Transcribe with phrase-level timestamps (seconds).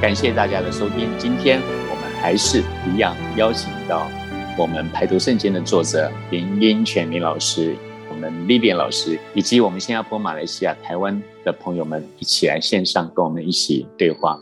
[0.00, 1.08] 感谢大家的收听。
[1.16, 4.10] 今天我们还是一样邀请到
[4.58, 7.76] 我们排毒圣经的作者林英全明老师，
[8.22, 14.38] 们 Lilian 老师，以及我们新加坡、马来西亚、台湾的朋友们一起来线上跟我们一起对话，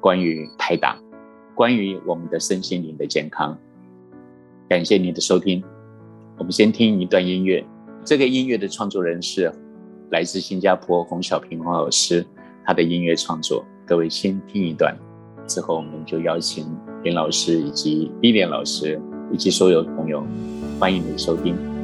[0.00, 0.98] 关于排打，
[1.54, 3.56] 关于我们的身心灵的健康。
[4.68, 5.62] 感谢您的收听。
[6.36, 7.64] 我们先听一段音乐。
[8.04, 9.52] 这个音乐的创作人是
[10.10, 12.26] 来自新加坡洪小平洪老师，
[12.64, 13.64] 他的音乐创作。
[13.86, 14.96] 各位先听一段，
[15.46, 16.66] 之后我们就邀请
[17.04, 19.00] 林老师以及丽莲老师
[19.32, 20.24] 以及所有朋友，
[20.80, 21.79] 欢迎你收听。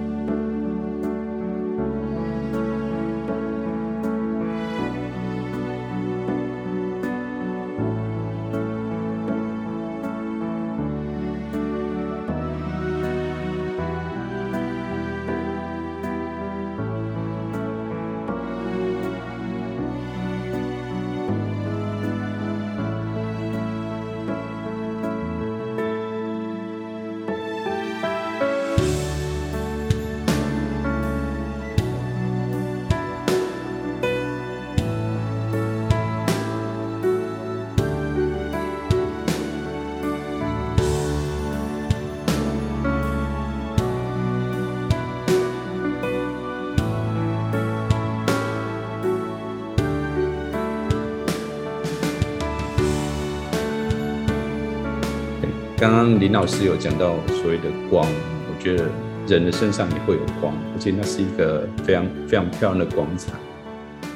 [55.86, 58.86] 刚刚林老师有讲到所谓的光，我觉得
[59.28, 63.32] 人的身上也会有光，而且那是一个非常非常漂亮的光彩。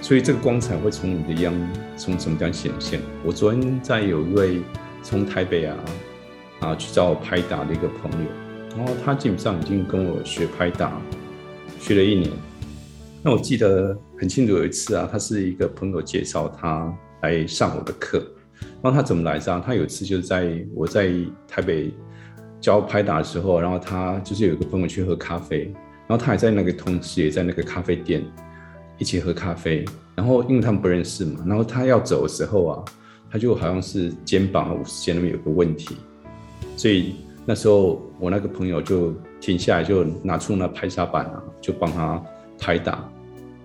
[0.03, 1.55] 所以这个光彩会从你的央
[1.97, 3.01] 从什么地方显现？
[3.25, 4.61] 我昨天在有一位
[5.05, 5.77] 从台北啊
[6.59, 11.01] 啊去找我拍打的一个朋友，然后他基本上已经跟我学拍打
[11.79, 12.33] 学了一年。
[13.23, 16.93] 那我记得很清楚，有一次啊，他是一个朋友介绍他
[17.23, 18.21] 来上我的课。
[18.83, 19.61] 然后他怎么来着？
[19.61, 21.13] 他有一次就是在我在
[21.47, 21.93] 台北
[22.61, 25.65] 教拍打的时候，然后他就是有一个朋友去喝咖啡，
[26.07, 28.25] 然后他还在那个同时也在那个咖啡店
[28.97, 29.85] 一起喝咖啡。
[30.17, 32.85] 然后因为他们不认识嘛，然后他要走的时候啊，
[33.31, 35.97] 他就好像是肩膀五十肩那边有个问题，
[36.77, 37.17] 所以
[37.47, 42.23] 那时候我那个朋友就停下来，就拿出那拍沙板啊，就帮他
[42.59, 43.09] 拍打，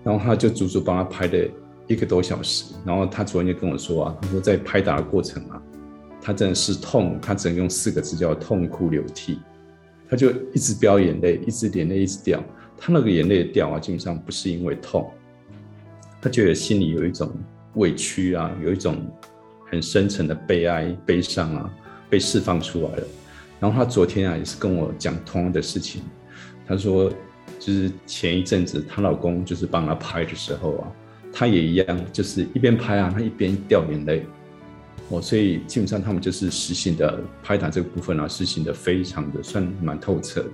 [0.02, 1.48] 然后他就足足帮他拍的。
[1.86, 5.62] 一个多小时，然后他昨天就跟我说啊，他说在拍打的过程啊，
[6.20, 9.38] 他真的是痛，他只能用四个字叫痛哭流涕，
[10.08, 12.42] 他就一直飙眼泪，一直眼泪一直掉，
[12.76, 15.08] 他那个眼泪掉啊，基本上不是因为痛，
[16.20, 17.30] 他觉得心里有一种
[17.74, 18.96] 委屈啊，有一种
[19.70, 21.72] 很深沉的悲哀、悲伤啊，
[22.10, 23.06] 被释放出来了。
[23.60, 26.02] 然后他昨天啊，也是跟我讲同样的事情，
[26.66, 27.08] 他说
[27.60, 30.92] 就是前一阵子她老公就是帮她拍的时候啊。
[31.38, 34.24] 他也一样，就是一边拍啊，他一边掉眼泪，
[35.10, 40.48] 哦，所以基本上他们就是实行的拍打这个部分啊，实行的非常的算蛮透彻的。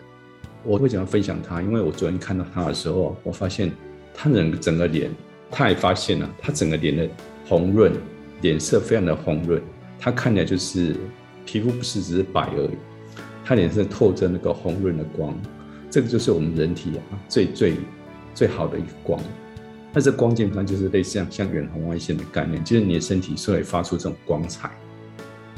[0.65, 3.71] 我为什么要分享他，因为我昨天看到他的时候，我发现
[4.13, 5.09] 他整整个脸，
[5.53, 7.09] 他也发现了他整个脸的
[7.47, 7.93] 红润，
[8.41, 9.63] 脸色非常的红润，
[10.01, 10.97] 他看起来就是
[11.47, 12.77] 皮肤不是只是白而已，
[13.45, 15.33] 他脸上透着那个红润的光，
[15.89, 17.75] 这个就是我们人体啊最最
[18.35, 19.23] 最好的一个光。
[19.95, 24.71] 那这光基本上就是类似像像远红外线的概念，就是你的身体是会发出这种光彩，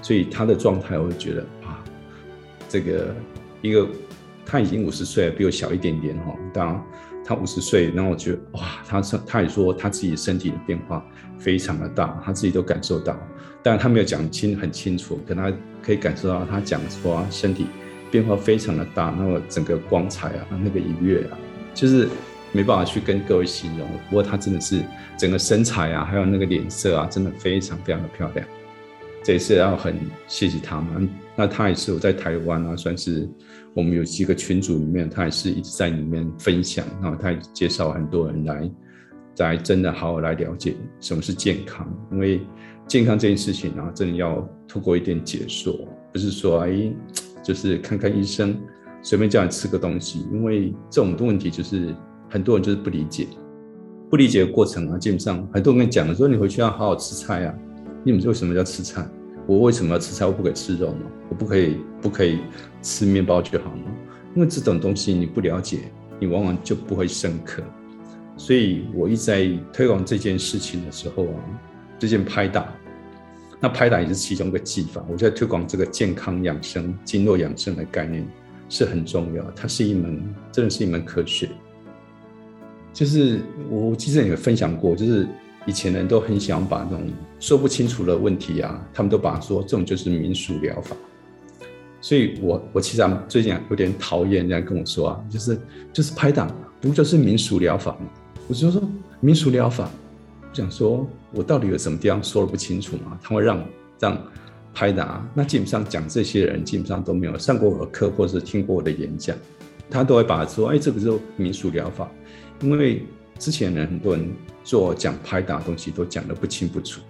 [0.03, 1.78] 所以他的状态我会觉得啊，
[2.69, 3.15] 这个
[3.62, 3.87] 一个
[4.45, 6.34] 他已经五十岁了，比我小一点点哈。
[6.53, 6.83] 当然
[7.25, 11.06] 他五十岁，然后我觉得哇，他说他也说他自己身体的变化
[11.39, 13.16] 非常的大，他自己都感受到，
[13.62, 17.66] 但他没有讲清很清楚，可他可以感受到他讲说身体
[18.11, 21.39] 变化非常的大，那么整个光彩啊，那个愉悦啊，
[21.72, 22.09] 就是。
[22.54, 24.81] 没办法去跟各位形容，不过她真的是
[25.19, 28.47] 整个身材啊，还有那个脸色啊，真的非常非常的漂亮。
[29.24, 29.97] 这也是要很
[30.28, 31.09] 谢谢她嘛。
[31.34, 33.28] 那她也是我在台湾啊，算是
[33.74, 38.71] 我们有几个群组里面，她也是一直在里面分享，然后她也介绍很多人来，
[39.39, 41.92] 来真的好好来了解什么是健康。
[42.12, 42.41] 因为
[42.86, 45.77] 健康这件事情啊，真的要透过一点解说，
[46.12, 46.92] 不是说哎，
[47.42, 48.57] 就是看看医生，
[49.03, 50.24] 随便叫你吃个东西。
[50.33, 51.92] 因为这种问题就是。
[52.34, 53.28] 很多人就是不理解，
[54.10, 57.54] 不理解的过程啊，基本上很多人跟你讲了，说你回去要好好吃菜啊。
[58.03, 59.09] 你们为什么要吃菜？
[59.47, 60.27] 我为什么要吃菜？
[60.27, 61.03] 我不可以吃肉吗？
[61.28, 62.41] 我不可以不可以
[62.83, 63.84] 吃面包就好吗？
[64.34, 67.63] 因为这种东西你不了解，你往往就不会深刻。
[68.36, 71.39] 所以我一直在推广这件事情的时候啊，
[72.01, 72.75] 这件拍打，
[73.60, 75.07] 那拍打也是其中一个技法。
[75.09, 78.27] 我在推广这个健康养生、经络养生的概念
[78.69, 80.21] 是很重要，它是一门
[80.51, 81.48] 真的是一门科学。
[82.95, 85.27] 就是我记得你有分享过，就是
[85.67, 87.11] 以前人都很想把那种
[87.41, 90.95] 说不清楚的问题啊，他们都把它说这种就是民俗疗法。
[92.01, 95.59] 所以我我其实最近有点讨厌这样跟我说啊，就是
[95.93, 96.49] 就是拍档
[96.81, 98.07] 不就是民俗疗法吗？
[98.47, 98.81] 我就说
[99.21, 99.91] 民俗疗法，
[100.43, 103.19] 我想说我到底有什么地方说的不清楚吗？
[103.23, 103.67] 他会让
[103.99, 104.23] 让
[104.73, 109.37] 拍打，那基本上讲这些人基本上都没有上过我的课或者是听过我的演讲，
[109.91, 112.09] 他都会把说哎这个是民俗疗法。
[112.60, 113.04] 因为
[113.39, 117.01] 之前呢很多人做讲拍打东西都讲得不清不楚，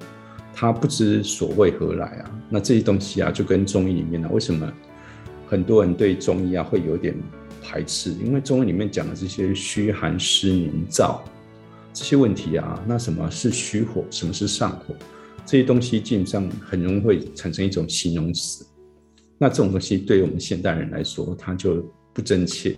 [0.52, 2.40] 他不知所谓何来啊。
[2.48, 4.72] 那这些东西啊，就跟中医里面呢，为什么
[5.46, 7.14] 很多人对中医啊会有点
[7.62, 8.12] 排斥？
[8.12, 11.20] 因为中医里面讲的这些虚寒湿凝燥
[11.92, 14.94] 这些问题啊，那什么是虚火，什么是上火，
[15.46, 18.66] 这些东西基本上很容易会产生一种形容词。
[19.38, 22.76] 那这种东西对于我们现代人来说，它就不真切。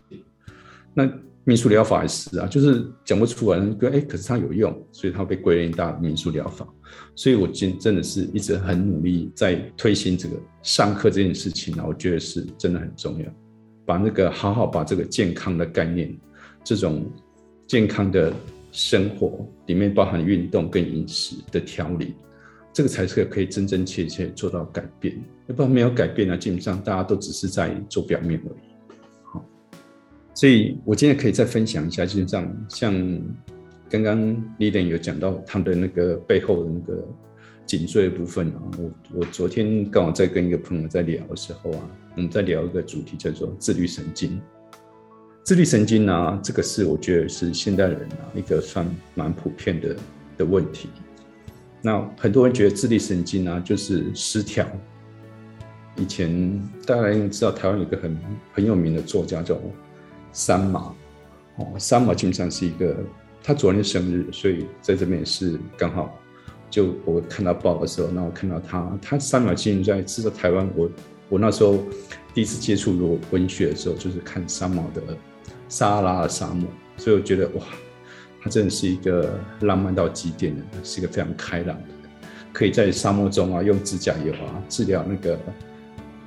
[0.93, 1.11] 那
[1.47, 6.67] 民俗疗法也是啊，就是讲不出来，觉得哎，可是它有用，所以它被归类到民俗疗法。
[7.15, 10.35] 所以我今真的是一直很努力在推行这个
[10.65, 13.27] 上课这件事情啊，我觉得是真的很重要，
[13.85, 16.13] 把那个好好把这个健康的概念，
[16.65, 17.09] 这种
[17.69, 18.33] 健康的
[18.73, 22.13] 生活里面包含运动跟饮食的调理，
[22.73, 25.17] 这个才是可以真真切切做到改变。
[25.47, 28.66] 要不然没有改变呢，基本上大家都只是在做表面而已。
[30.37, 33.21] 所以，我今天可以再分享一下，就是这样，像
[33.89, 37.03] 刚刚李典有讲到他的那个背后的那个
[37.65, 38.61] 颈椎的部分啊。
[38.77, 44.39] 我我昨天刚好在跟一个朋友在聊的时候啊，我们在聊一个主题叫做自律神经。
[45.43, 49.97] 自律神经呢，这个是我觉得是现代人啊一个算蛮普遍的
[50.37, 50.91] 的问题。
[51.81, 54.69] 那很多人觉得自律神经啊就是失调。
[55.97, 58.19] 以前大家应该知道，台湾有个很
[58.53, 59.59] 很有名的作家叫。
[60.37, 60.95] 三马，
[61.57, 62.95] 哦，三马基本上是一个，
[63.43, 66.15] 他昨天生日，所以在这边也是刚好，
[66.69, 70.91] 就我看到报的时候，那我看到他，他三马其实在知道台湾，我
[71.31, 71.79] 我那时候
[72.35, 75.01] 第一次接触文文学的时候，就是看三毛的
[75.71, 76.69] 《撒哈拉沙漠》，
[77.03, 77.65] 所以我觉得哇，
[78.43, 82.11] 他真的是一个浪漫到极点的，是一个非常开朗的人，
[82.53, 85.39] 可以在沙漠中啊用指甲油啊治疗那个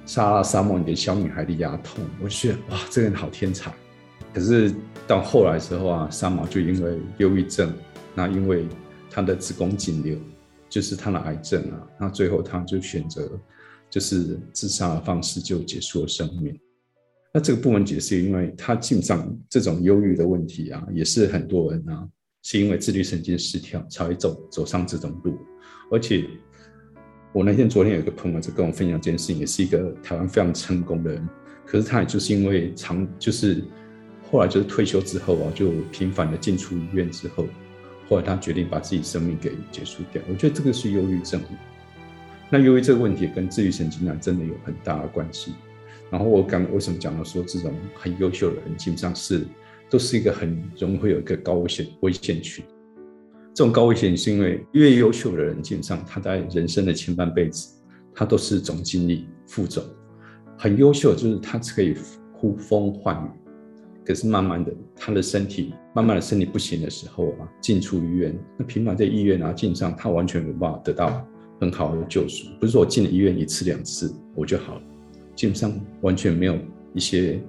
[0.03, 3.71] 撒哈拉沙漠里的小女孩的牙痛，我觉得哇，这个人好天才。
[4.31, 4.71] 可是
[5.07, 7.73] 到后来时候啊，三毛就因为忧郁症，
[8.13, 8.67] 那因为
[9.09, 10.15] 他的子宫颈瘤，
[10.69, 13.27] 就是他的癌症啊，那最后他就选择
[13.89, 16.57] 就是自杀的方式就结束了生命。
[17.33, 22.07] 那这个部分解释，因为他基本上这种忧郁的问题啊，也是很多人啊，
[22.43, 25.35] 是因为自律神经失调才会走走上这种路。
[25.91, 26.23] 而且
[27.33, 31.29] 我那天昨天有一个朋友在跟我分享这件事情，也是一个台湾非常成功的人，
[31.65, 33.63] 可是他也就是因为长就是。
[34.31, 37.47] 后来就是退休之后啊，就频繁的进出医院之后，
[38.07, 40.21] 后来他决定把自己生命给结束掉。
[40.29, 41.41] 我觉得这个是忧郁症。
[42.51, 45.53] 那由于这个问题跟自律神经啊，真的有很大的关系。
[46.11, 49.45] 然后我刚为什么讲到说这种很优秀的人，基本上是
[49.89, 52.65] 都是一个很容易会有一个高危险危险群。
[53.53, 57.69] 这种高危险是因为越优秀的人，基本上他在人生的前半辈子，
[58.13, 59.83] 他都是总经理、副总，
[60.57, 61.95] 很优秀，就是他可以
[62.33, 63.38] 呼风唤雨。
[64.09, 71.23] 可是慢慢的，他的身体慢慢的身体不行的时候啊，进出医院，那平常在医院啊，进上他完全没办法得到
[71.59, 72.49] 很好的救赎。
[72.59, 74.81] 不是说我进了医院一次两次我就好了，
[75.35, 76.57] 基本上完全没有
[76.95, 77.39] 一些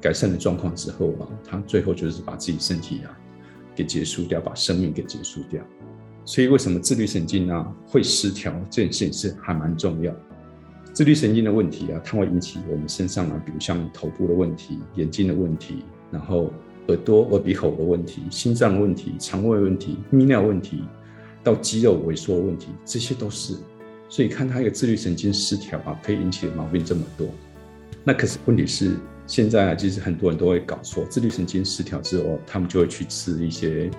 [0.00, 3.16] 改善的状况之后啊，他最后就是把自己身体啊
[3.76, 5.64] 给结束掉，把生命给结束掉。
[6.24, 10.12] 所以为什么自律神经啊会失调这件事情是还蛮重要。
[10.92, 15.84] 自律神经的问题啊，它会引起我们身上啊，比如像头部的问题、眼睛的问题。
[16.10, 16.52] 然后
[16.88, 20.82] 耳朵、耳鼻喉的问题、心脏问题、肠胃问题、泌尿问题，
[21.44, 23.54] 到肌肉萎缩的问题，这些都是。
[24.08, 27.28] 所以看他一个自律神经失调啊，可以引起的毛病这么多。
[28.04, 28.96] 那可是问题是，
[29.26, 33.90] 现在啊，其实很多人都会搞错，自律神经失调之后，他们就会去吃一些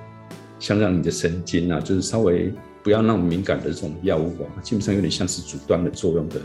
[0.58, 2.52] 像让你的神经啊，就是稍微
[2.84, 6.42] 不要那么敏感的这种药物啊，基本上有点像是阻断的作用的，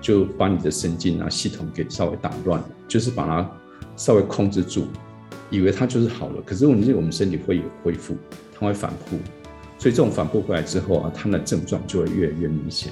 [0.00, 3.50] 就把你的神经啊系统给稍微打乱，就是把它。
[4.00, 4.86] 稍微控制住，
[5.50, 8.16] 以为它就是好了，可是问题是我们身体会有恢复，
[8.58, 9.18] 它会反复，
[9.78, 12.90] 所以这种反复回来之后啊，它的症状就会越来越明显。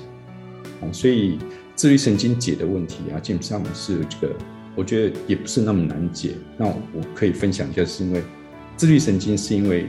[0.82, 1.38] 哦，所以
[1.74, 4.34] 自律神经解的问题啊，基本上是这个，
[4.76, 6.34] 我觉得也不是那么难解。
[6.58, 8.22] 那我可以分享一下，是因为
[8.76, 9.86] 自律神经是因为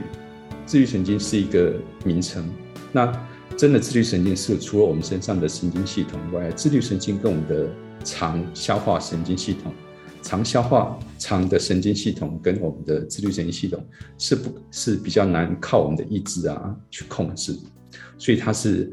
[0.66, 1.74] 自律神经是一个
[2.06, 2.50] 名称，
[2.94, 3.12] 那
[3.58, 7.70] 真的自律神经是除了我们身上的神经系统外，自律神经跟我们的
[8.06, 9.74] 肠消化神经系统、
[10.22, 13.84] 肠消化肠的神经系统跟我们的自律神经系统
[14.18, 17.58] 是不是比较难靠我们的意志啊去控制，
[18.18, 18.92] 所以它是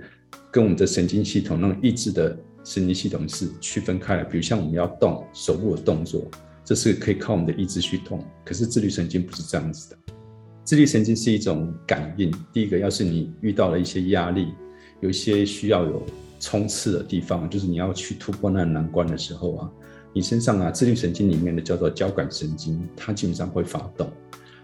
[0.51, 4.25] 跟我们的神经系统那种意志的神经系统是区分开来。
[4.25, 6.23] 比如像我们要动手部的动作。
[6.69, 9.97] 这是可以靠我们的意志去动，可是自律神经不是这样子的。
[10.65, 12.29] 自律神经是一种感应。
[12.53, 14.49] 第一个，要是你遇到了一些压力，
[14.99, 16.05] 有一些需要有
[16.41, 19.71] 冲刺的地方，就是你要去突破那难关的时候啊，
[20.17, 24.11] 你身上啊，自律神经里面的叫做交感神经，它基本上会发动。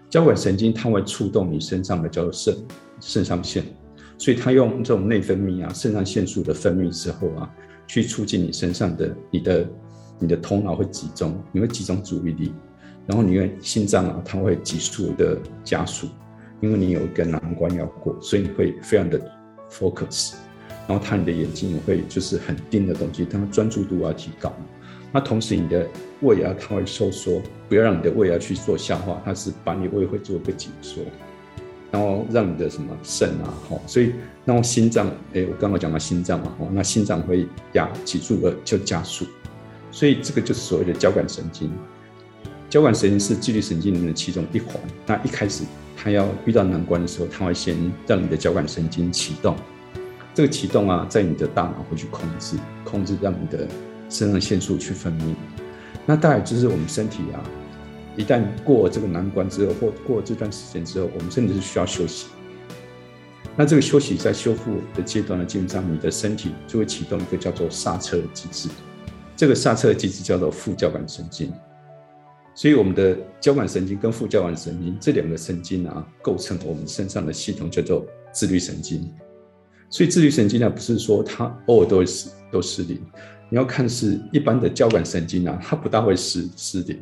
[0.09, 2.55] 交感神经它会触动你身上的叫做肾
[2.99, 3.63] 肾上腺，
[4.17, 7.47] 所以它用这种内分泌啊，肾上腺素的分泌之后啊，
[7.85, 9.69] 去促进你身上的你的。
[10.19, 12.53] 你的头脑会集中，你会集中注意力，
[13.05, 16.07] 然后你会心脏啊，它会急速的加速，
[16.61, 19.19] 因为你有一个难关要过，所以你会非常的
[19.69, 20.35] focus，
[20.87, 24.53] 然后它你的眼睛也会就是很盯的东西，它专注度要提高。
[25.13, 25.87] 那同时你的
[26.21, 27.39] 胃啊，它会收缩，
[27.69, 31.01] 不要让你的胃啊去做消化，它是把你胃会做一个紧缩，
[31.91, 34.11] 然后让你的什么肾啊，哈，所以
[34.43, 39.25] 然后心脏，哎，我刚刚讲到心脏嘛，哦，那心脏会压急速的就加速。
[39.91, 41.71] 所以这个就是所谓的交感神经。
[42.67, 44.75] 交感神经是自律神经里面的其中一环。
[45.05, 45.63] 那一开始
[45.95, 47.77] 它要遇到难关的时候，它会先
[48.07, 49.55] 让你的交感神经启动。
[50.33, 53.67] 这个启动啊，在你的大脑会去控制，控制让你的
[54.13, 55.33] 肾上腺素去分泌。
[56.05, 57.43] 那大概就是我们身体啊，
[58.15, 62.27] 一旦过了这个难关之后，或过了这段时间之后，我们甚至是需要休息。
[63.55, 68.69] 那这个休息在修复的阶段呢，基本上你的身体就会启动一个叫做刹车的机制。
[69.35, 71.51] 这个刹车机制叫做副交感神经，
[72.53, 79.11] 所以我们的交感神经跟副交感神经这两个神经啊，构成我们身上的系统叫做自律神经。
[79.89, 82.99] 所以自律神经呢，不是说它偶尔都会失都失灵，
[83.53, 86.97] 你要看是一般的交感神经啊，它不大会失失灵。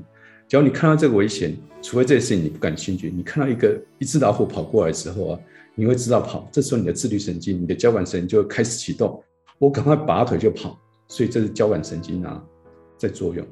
[0.49, 5.39] 只要你看到这个危险，除非这件事情你不感兴趣，你看到一个一只老虎跑过来之后啊，
[5.75, 9.23] 你会知道跑，这时候你的自律神经、你的交感神经就会开始启动，
[9.59, 10.77] 我赶快拔腿就跑。
[11.07, 12.43] 所以这是交感神经啊
[12.97, 13.47] 在作用。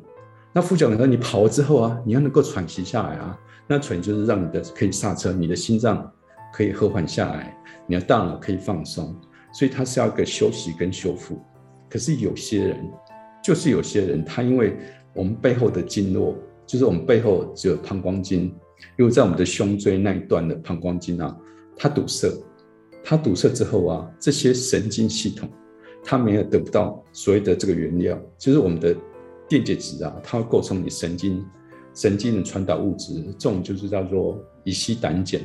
[0.52, 3.40] 那副交感神经，你跑了之后啊，你要能够喘息下来啊。
[3.66, 6.12] 那喘就是让你的可以刹车，你的心脏
[6.52, 9.16] 可以和缓下来，你的大脑可以放松。
[9.54, 11.42] 所以它是要一个休息跟修复。
[11.90, 12.92] 可是有些人，
[13.44, 14.78] 就是有些人，他因为
[15.14, 18.54] 我们背后的经络，就是我们背后只有膀胱经，
[18.98, 21.36] 因为在我们的胸椎那一段的膀胱经啊，
[21.76, 22.30] 它堵塞，
[23.04, 25.50] 它堵塞之后啊，这些神经系统。
[26.02, 28.96] 它没有得不到所谓的这个原料，就是我们的
[29.50, 31.46] 电解质啊，它会构成你神经
[31.94, 35.42] 神经的传导物质，这种就是叫做乙烯胆碱。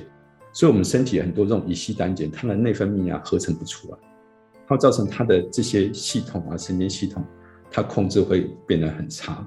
[0.53, 3.99] 所以，我们身体很多这种乙烯胆碱，它的内分泌啊合成不出来，
[4.67, 7.25] 它造成它的这些系统啊神经系统，
[7.71, 9.47] 它控制会变得很差，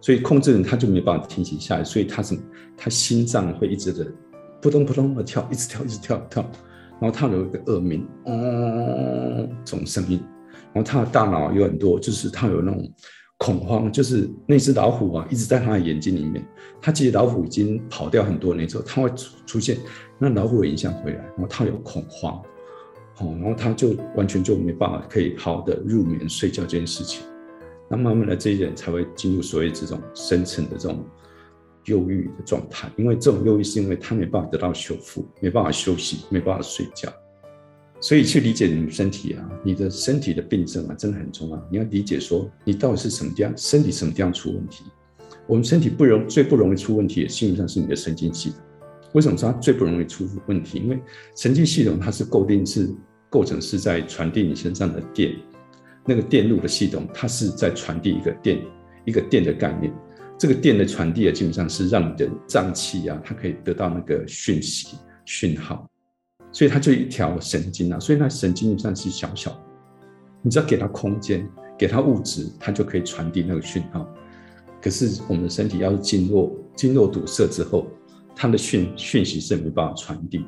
[0.00, 2.40] 所以控制人他就没办法停息下来，所以他什么，
[2.76, 4.06] 他心脏会一直的
[4.60, 6.42] 扑通扑通的跳，一直跳一直跳跳，
[7.00, 10.22] 然后他有一个恶名，嗯，这种声音。
[10.72, 12.92] 然后他的大脑有很多，就是他有那种
[13.38, 16.46] 恐慌，就是那只老虎啊，一直在他的眼睛里面。
[16.80, 19.10] 他其实老虎已经跑掉很多年之后，他会
[19.46, 19.76] 出现
[20.18, 22.40] 那老虎的影像回来，然后他有恐慌，
[23.20, 27.22] 哦，然后他就完全就没办法可以好的入眠睡觉这件事情。
[27.88, 31.04] 那慢慢的这些人才会进入所谓这种深层的这种
[31.86, 37.12] 忧郁的状态，因为这种忧郁是因为他没办法得到修复，没办法休息，没办法睡觉。
[38.00, 41.68] 所以去理解你的身体啊，你的身体的病症啊，真的很重要。
[41.70, 44.84] 你要理解说，你到底是什么地方，身体什么地方出问题。
[45.46, 48.60] 我们身体不容最不容易出问题的，基本上是你的神经系统。
[49.12, 50.78] 为什么说它最不容易出问题？
[50.78, 50.98] 因为
[51.34, 52.88] 神经系统它是固定是
[53.30, 55.34] 构成是在传递你身上的电，
[56.04, 58.60] 那个电路的系统，它是在传递一个电
[59.06, 59.90] 一个电的概念。
[60.36, 65.86] 这个电的传递啊，基本上是让你的脏器啊，它可以得到那个讯息讯号。
[66.52, 69.56] 所以它就一条神经啊，所以那神经算是小小，
[70.42, 74.08] 你只要给它空间，给它物质，它就可以传递那个讯号。
[74.82, 77.86] 可是我们的身体要是经络经络堵塞之后，
[78.34, 80.46] 它的讯讯息是没办法传递的。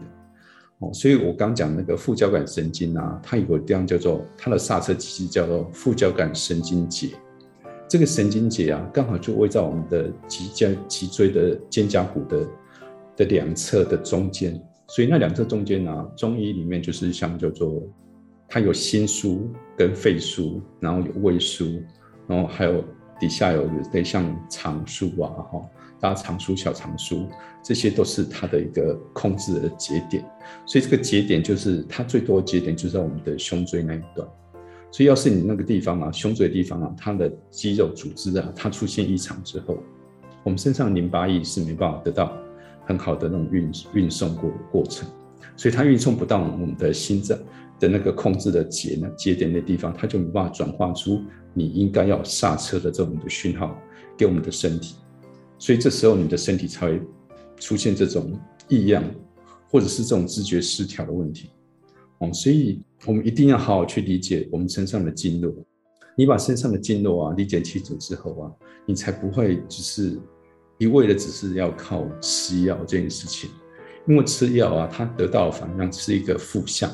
[0.83, 7.11] 哦，所以我刚讲那个副交感神经啊，它有个地方叫做它的刹车机制叫做副交感神经节。
[7.89, 12.49] 这个神经节啊，刚好就位在我们的脊椎脊椎的肩胛骨的
[13.17, 14.61] 的两侧的中间。
[14.89, 17.83] 所以那两侧中间呢，中医里面就是像叫做，
[18.49, 19.41] 它有心枢
[19.77, 21.83] 跟肺腧，然后有胃腧，
[22.27, 22.85] 然后还有
[23.21, 25.63] 底下有类像肠腧啊，哈，
[26.03, 27.29] 大肠枢、小肠枢，
[27.63, 30.25] 这些都是它的一个控制的节点。
[30.67, 34.29] 所以这个节点就是它最多的节点就在我们的胸椎那一段。
[34.91, 39.79] 所以要是你那个地方啊，胸椎的地方啊，它的肌肉组织啊，它出现异常之后，
[40.43, 42.37] 我们身上淋巴液是没办法得到
[42.85, 45.09] 很好的那种运运送过过程，
[45.57, 47.39] 所以它运送不到我们的心脏
[47.79, 51.23] 的那个控制的节呢节点的地方，它就没办法转化出
[51.55, 53.79] 你应该要刹车的这种的讯号
[54.17, 54.97] 给我们的身体，
[55.63, 57.01] 所以这时候你的身体才会
[57.57, 58.33] 出现这种
[58.67, 59.05] 异样，
[59.71, 61.51] 或者是这种知觉失调的问题。
[62.19, 62.83] 哦，所以。
[63.05, 65.53] 我们一定要好好去理解我们身上的经络。
[66.17, 68.53] 你把身上的经络啊理解清楚之后啊，
[68.87, 70.21] 你才不会只是
[70.79, 73.51] 一味的只是要靠吃药这件事情。
[74.07, 76.89] 因为吃药啊，它得到反向是一个负向。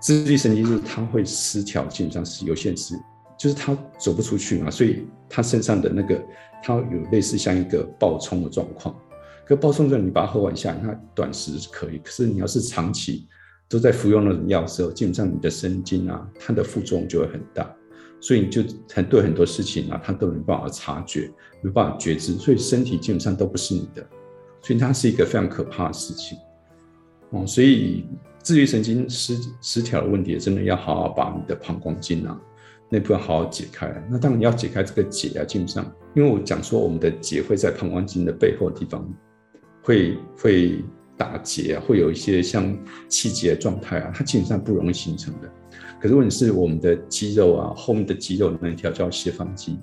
[0.00, 2.94] 自律神经是它会失调，基本上是有限制，
[3.42, 6.22] 就是他走不出去嘛，所以他身上的那个
[6.62, 8.96] 他有类似像一个暴冲的状况。
[9.44, 13.26] 可暴冲症你把它喝完下来，它短时可以，可是你要是长期。
[13.68, 17.74] 都在服用那种药的时候，基本上你的神经啊，它的副作用就会很大，
[18.20, 21.28] 所以你就很对很多事情啊，它都没办法察觉，
[21.62, 24.06] 没办法觉知，所以身体基本上都不是你的，
[24.60, 26.38] 所以它是一个非常可怕的事情。
[27.30, 28.04] 哦，所以
[28.42, 32.38] 自律神经失失调的问题，真的要好好把你的膀胱经啊
[32.92, 33.90] 那部分好好解开。
[34.08, 35.84] 那当然要解开这个结啊，基本上，
[36.14, 39.04] 因为我讲说我们的结会在膀胱经的背后地方，
[39.82, 40.84] 会会。
[41.14, 45.48] 打结啊，会有一些像气结的状态啊，它基本上不容易形成的。
[46.00, 49.78] 可是问题是，我们的肌肉啊，后面的肌肉那一条叫斜方肌，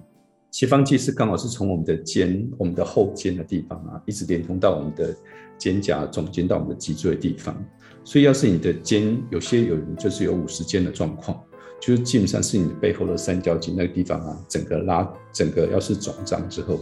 [0.52, 5.16] 斜方肌是刚好是从我们的肩、我们的后肩的地方啊，一直连通到我们的
[5.58, 7.56] 肩胛中间到我们的脊椎的地方。
[8.04, 11.42] 所以，要是你的肩有些有就是有五十肩的状况，
[11.80, 16.80] 就是基本上是你背后的三角肌那个地方啊，整个拉，整个要是肿胀之后。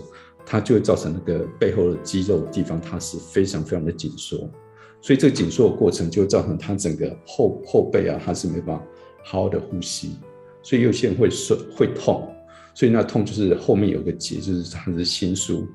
[0.49, 4.49] 它就会造成那个背后的肌肉地方，它是非常非常的紧缩，
[5.01, 8.85] 所以这个紧缩的过程就会造成它整个后后背啊，它是没办法
[9.25, 10.11] 好好的呼吸，
[10.63, 12.33] 所以有些人会酸会痛，
[12.73, 15.67] 所以那痛就是后面有个结，就是它是心枢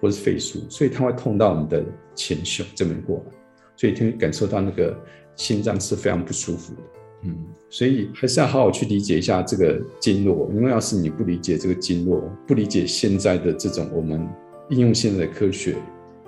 [0.00, 1.84] 或是肺枢，所以它会痛到你的
[2.16, 3.32] 前胸这边过来，
[3.76, 4.98] 所以听感受到那个
[5.36, 6.80] 心脏是非常不舒服的。
[7.22, 14.26] 嗯，所以还是要好好去理解一下这个经络，因为要是你不理解这个经络，不理解现在的这种我们
[14.70, 15.76] 应用现在的科学，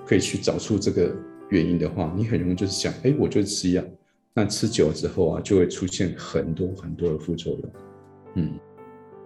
[0.05, 1.11] 可以去找出这个
[1.49, 3.83] 原因的话，你很容易就是想，哎，我就吃药，
[4.31, 7.71] 那吃久了之后啊，就会出现很多很多的副作用。
[8.35, 8.53] 嗯，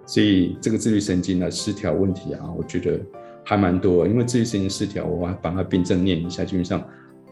[0.06, 3.02] 所以这个自律神经的失调问题啊，我觉得
[3.44, 6.82] 还蛮多，因为自律神经失调，我把它病症念一下，基本上。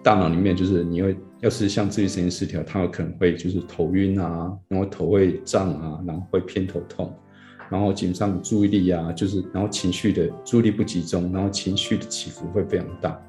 [0.03, 7.13] 大脑里面就是你会，要是像自律神经失调，它有可能会就是头晕啊，然后头会胀啊，然后会偏头痛，
[7.69, 13.21] 然后紧张注意力啊，就是然后情绪的注意力不集中，然后情绪的起伏会非常大，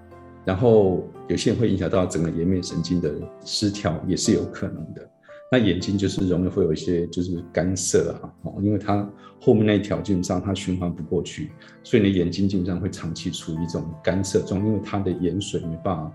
[0.46, 3.12] 然后有些人会影响到整个颜面神经的
[3.44, 5.06] 失调也是有可能的。
[5.50, 9.06] 那眼睛就是容易会有一些就是干涩啊，哦，因为它
[9.38, 11.50] 后面那一条基本上它循环不过去，
[11.82, 16.10] 所以你眼睛基本上会长期处于一种干涩中，因为它的盐水没办法。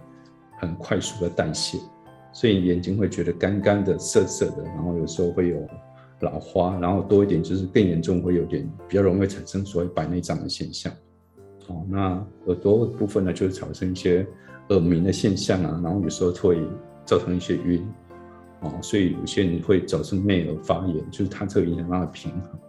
[0.58, 1.80] 很快速的代谢，
[2.34, 5.65] 所以眼睛会觉得干干的、涩涩的，然后有时候会有
[6.22, 10.91] 老花，然后多一点就是更严重，会有点比较容易产生所谓白内障的现象。
[11.67, 14.26] 哦，那耳朵部分呢，就是产生一些
[14.70, 16.60] 耳鸣的现象啊，然后有时候会
[17.06, 17.86] 造成一些晕。
[18.62, 22.60] 哦，所以有些人会造成内耳发炎，就是它这个影响它的平衡。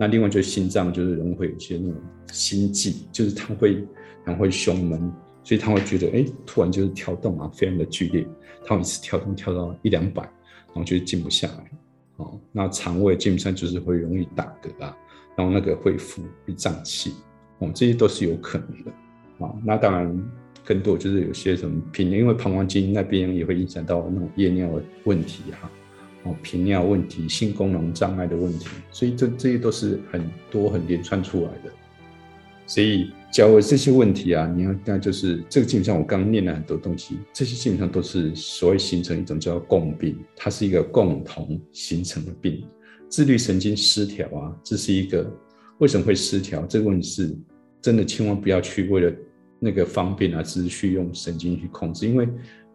[0.00, 2.00] 那另外就是心脏，就是人会有一些那种
[2.32, 3.86] 心悸，就是它会
[4.24, 5.12] 然后会胸闷。
[5.44, 8.26] 所以他会觉得，哎，突然就是跳动啊，非常的剧烈，
[8.64, 11.70] 他会一次跳动跳到一两百，然后就静不下来。
[12.16, 14.96] 哦，那肠胃基本上就是会容易打嗝啊，
[15.36, 17.12] 然后那个会腹会胀气，
[17.58, 18.90] 哦，这些都是有可能的。
[19.44, 20.30] 啊，那当然
[20.64, 25.68] 更多就是有些什么频尿，因为膀胱经那边也会影响到那种夜尿的问题哈，
[26.22, 31.72] 哦，频尿问题、性功能障碍的问题，所以这这些都是很多很连串出来的。
[32.64, 42.62] 所以，假如这些问题啊，你要那就是这个基本上我刚念了很多东西，这些基本上都是所谓形成一种叫共病，它是一个共同形成的病。
[43.08, 45.26] 自律神经失调啊，这是一个
[45.78, 46.66] 为什么会失调？
[46.66, 47.34] 这个问题是
[47.80, 49.10] 真的千万不要去为了
[49.58, 52.28] 那个方便啊，只是去用神经去控制，因为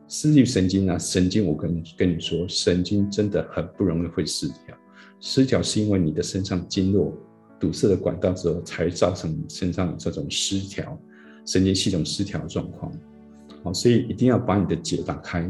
[0.07, 4.75] 自律神经啊，神经我跟跟你说，神经真的很不容易会失调，
[5.19, 7.15] 失调是因为你的身上经络。
[7.59, 10.99] 堵塞的管道之后，才造成身上这种失调、
[11.45, 12.91] 神经系统失调状况。
[13.63, 15.49] 好，所以一定要把你的结打开。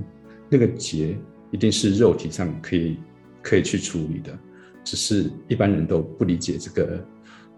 [0.49, 1.17] 那个结
[1.51, 2.97] 一定是肉体上可以
[3.41, 4.37] 可以去处理的，
[4.83, 7.05] 只是一般人都不理解这个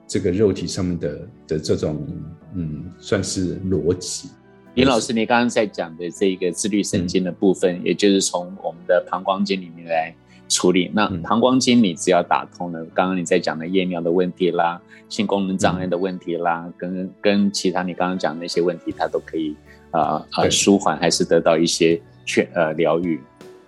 [0.07, 2.07] 这个肉体上面的的这种
[2.55, 4.29] 嗯，算是逻辑。
[4.75, 10.15] 林老师，你刚刚在讲的这个自律神经的部分，也就是从我们的膀胱经里面来
[10.49, 10.91] 处理。
[10.93, 19.55] 那膀胱经你只要打通了，刚刚你在讲的夜尿的问题啦、性功能障碍的问题啦，跟跟其他你刚刚讲的那些问题，它都可以
[19.91, 23.21] 啊啊舒缓，还是得到一些劝呃疗愈。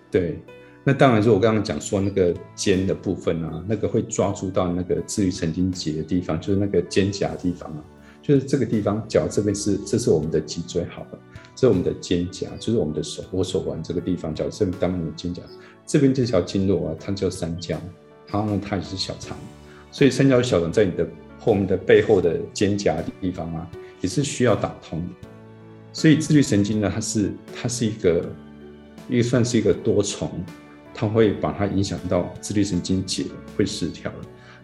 [0.09, 0.37] 对，
[0.83, 7.79] 那当然是我刚刚讲说那个肩的部分啊，那个会抓住到那个自律神经节的地方，就是那个肩胛地方啊。
[8.21, 11.19] 就是这个地方，脚这边是，这是我们的脊椎，好了，
[11.55, 15.39] 这是我们的肩胛，就是我们的手，我手腕这个地方，脚这边当我们的肩胛，
[15.87, 17.75] 这边这条经络啊，它叫三焦，
[18.27, 19.35] 然后呢，它也是小肠，
[19.91, 21.07] 所以三焦小肠在你的
[21.39, 23.67] 后面的背后的肩胛地方啊，
[24.01, 25.03] 也是需要打通。
[25.91, 28.23] 所以自律神经呢，它是它是一个，
[29.09, 30.29] 也算是一个多重，
[30.93, 33.25] 它会把它影响到自律神经节
[33.57, 34.11] 会失调。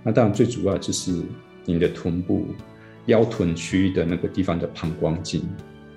[0.04, 1.12] 那当然最主要就是
[1.65, 2.46] 你的臀部。
[3.08, 5.41] 腰臀区域的那个地方的膀胱经，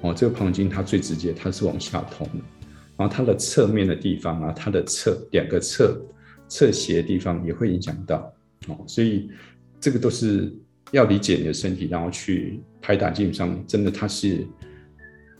[0.00, 2.40] 哦，这个膀胱经它最直接，它是往下通的，
[2.96, 6.00] 然后它的侧面的地方啊，它的侧两个侧
[6.48, 8.32] 侧斜的地方也会影响到，
[8.68, 9.30] 哦，所以
[9.78, 10.52] 这个都是
[10.92, 13.10] 要理解你的身体，然后去拍打。
[13.10, 14.46] 基本上，真的它是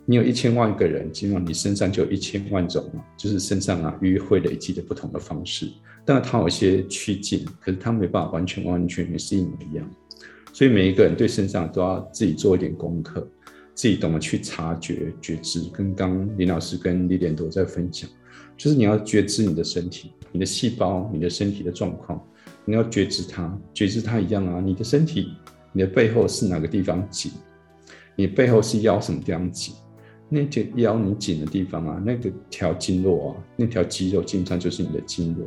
[0.06, 5.68] 你有一千万个人，基本上你身上就有一千万种，就是身上啊迂会累积的不同的方式。
[6.04, 9.88] 但它有一些趋近，可是它没办法完全完全是一模一样。
[10.52, 13.26] 所以每一个人对身上都要自己做一点功课，
[13.74, 15.62] 自己懂得去察觉、觉知。
[15.72, 18.08] 跟刚林老师跟李典都在分享，
[18.56, 22.22] 就是你要觉知你的身体、你的细胞、你的身体的状况，
[22.64, 24.60] 你要觉知它，觉知它一样啊。
[24.60, 25.34] 你的身体，
[25.72, 27.32] 你的背后是哪个地方紧？
[28.16, 29.74] 你背后是腰什么地方紧？
[30.28, 35.46] 那条腰你紧的地方啊，那个条经络啊，那条肌肉基本上就是你的经络。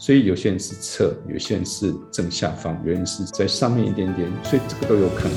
[0.00, 5.36] 所以有些人是侧，有些人是正下方，有人是在上面一点点，所以这个都有可能。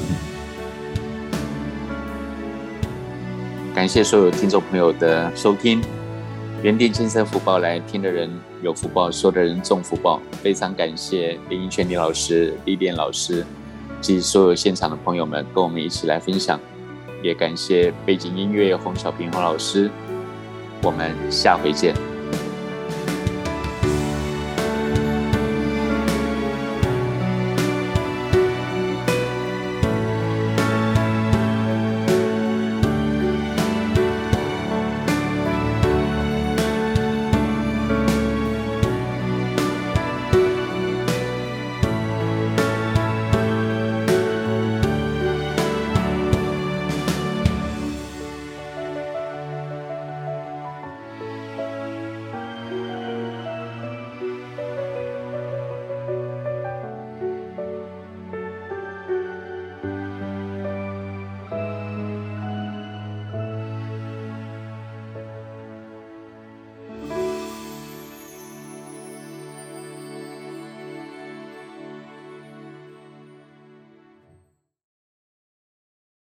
[3.74, 5.82] 感谢所有听众朋友的收听，
[6.62, 8.30] 原定今生福报来听的人
[8.62, 10.22] 有福报，说的人中福报。
[10.44, 13.44] 非常感谢林英泉李老师、李典老师
[14.00, 16.60] 及所有现场的朋友们跟我们一起来分享，
[17.24, 19.90] 也感谢背景音乐洪小平洪老师。
[20.84, 22.11] 我们下回见。